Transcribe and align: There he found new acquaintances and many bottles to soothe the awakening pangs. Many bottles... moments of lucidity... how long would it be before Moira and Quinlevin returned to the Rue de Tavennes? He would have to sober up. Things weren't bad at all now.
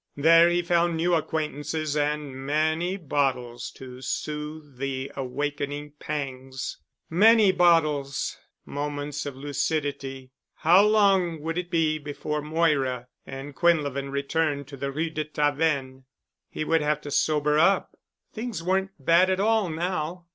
There 0.17 0.49
he 0.49 0.63
found 0.63 0.97
new 0.97 1.13
acquaintances 1.13 1.95
and 1.95 2.35
many 2.35 2.97
bottles 2.97 3.69
to 3.75 4.01
soothe 4.01 4.77
the 4.79 5.11
awakening 5.15 5.91
pangs. 5.99 6.77
Many 7.07 7.51
bottles... 7.51 8.35
moments 8.65 9.27
of 9.27 9.35
lucidity... 9.35 10.31
how 10.55 10.81
long 10.87 11.39
would 11.41 11.59
it 11.59 11.69
be 11.69 11.99
before 11.99 12.41
Moira 12.41 13.09
and 13.27 13.55
Quinlevin 13.55 14.09
returned 14.09 14.67
to 14.69 14.75
the 14.77 14.91
Rue 14.91 15.11
de 15.11 15.23
Tavennes? 15.25 16.01
He 16.49 16.63
would 16.65 16.81
have 16.81 16.99
to 17.01 17.11
sober 17.11 17.59
up. 17.59 17.95
Things 18.33 18.63
weren't 18.63 18.89
bad 18.97 19.29
at 19.29 19.39
all 19.39 19.69
now. 19.69 20.25